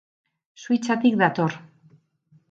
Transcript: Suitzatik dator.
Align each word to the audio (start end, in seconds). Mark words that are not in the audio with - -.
Suitzatik 0.61 1.17
dator. 1.23 1.59